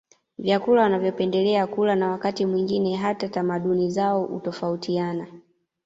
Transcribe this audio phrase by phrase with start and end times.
[0.39, 5.27] Vyakula wanavyopendelea kula na wakati mwingine hata tamaduni zao utofautiana